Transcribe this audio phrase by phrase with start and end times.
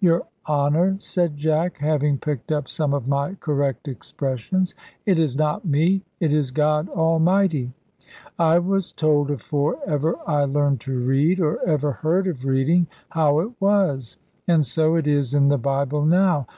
[0.00, 5.66] "Your Honour," said Jack, having picked up some of my correct expressions, "it is not
[5.66, 7.70] me; it is God Almighty.
[8.38, 13.40] I was told afore ever I learned to read, or ever heard of reading, how
[13.40, 14.16] it was.
[14.48, 16.46] And so it is in the Bible now.